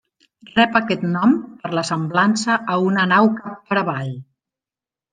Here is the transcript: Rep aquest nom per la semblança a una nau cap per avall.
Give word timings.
Rep 0.53 0.79
aquest 0.79 1.03
nom 1.09 1.35
per 1.65 1.71
la 1.79 1.85
semblança 1.91 2.57
a 2.75 2.81
una 2.89 3.07
nau 3.15 3.33
cap 3.39 3.63
per 3.71 3.81
avall. 3.87 4.15